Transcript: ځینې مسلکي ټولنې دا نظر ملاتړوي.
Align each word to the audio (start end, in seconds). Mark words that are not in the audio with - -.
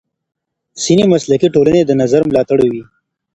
ځینې 0.83 1.05
مسلکي 1.13 1.47
ټولنې 1.55 1.81
دا 1.85 1.93
نظر 2.01 2.21
ملاتړوي. 2.29 2.83